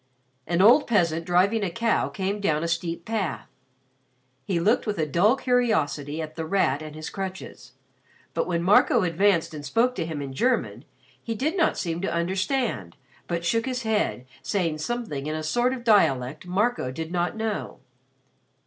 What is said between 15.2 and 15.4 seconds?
in